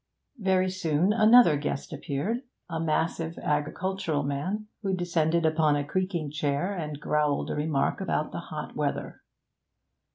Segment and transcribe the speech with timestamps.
[0.39, 6.73] Very soon another guest appeared, a massive agricultural man, who descended upon a creaking chair
[6.73, 9.21] and growled a remark about the hot weather.